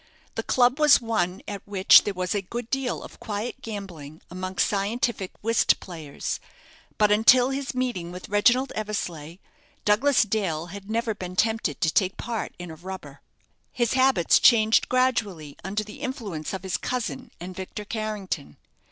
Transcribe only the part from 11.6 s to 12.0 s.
to